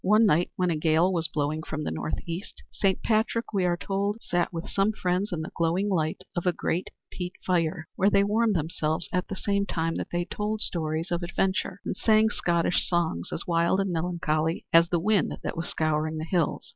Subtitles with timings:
[0.03, 3.03] One night, when a gale was blowing from the northeast, St.
[3.03, 6.89] Patrick, we are told, sat with some friends in the glowing light of a great
[7.11, 11.21] peat fire, where they warmed themselves at the same time that they told stories of
[11.21, 16.17] adventure and sang Scottish songs as wild and melancholy as the wind that was scouring
[16.17, 16.69] the hills.